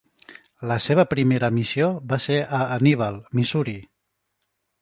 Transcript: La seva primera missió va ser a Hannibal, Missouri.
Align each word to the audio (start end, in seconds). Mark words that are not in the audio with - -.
La 0.71 0.77
seva 0.85 1.05
primera 1.11 1.51
missió 1.59 1.89
va 2.13 2.19
ser 2.25 2.39
a 2.61 2.65
Hannibal, 2.77 3.23
Missouri. 3.41 3.77